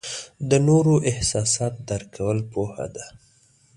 د 0.49 0.51
نورو 0.67 0.95
احساسات 1.11 1.73
درک 1.87 2.07
کول 2.15 2.39
پوهه 2.51 2.85
ده. 2.95 3.05